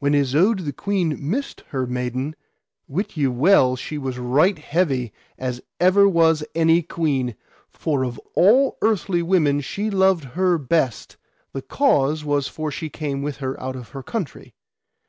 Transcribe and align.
When 0.00 0.12
Isoud 0.12 0.64
the 0.64 0.72
queen 0.72 1.16
missed 1.20 1.62
her 1.68 1.86
maiden, 1.86 2.34
wit 2.88 3.16
ye 3.16 3.28
well 3.28 3.76
she 3.76 3.96
was 3.96 4.18
right 4.18 4.58
heavy 4.58 5.12
as 5.38 5.60
ever 5.78 6.08
was 6.08 6.42
any 6.52 6.82
queen, 6.82 7.36
for 7.68 8.02
of 8.04 8.18
all 8.34 8.76
earthly 8.82 9.22
women 9.22 9.60
she 9.60 9.88
loved 9.88 10.24
her 10.34 10.58
best: 10.58 11.16
the 11.52 11.62
cause 11.62 12.24
was 12.24 12.48
for 12.48 12.72
she 12.72 12.88
came 12.90 13.22
with 13.22 13.36
her 13.36 13.54
out 13.62 13.76
of 13.76 13.90
her 13.90 14.02
country. 14.02 14.52